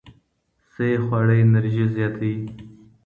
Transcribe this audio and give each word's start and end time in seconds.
صحي 0.73 0.91
خواړه 1.05 1.35
انرژي 1.43 1.85
زیاتوي. 1.95 2.35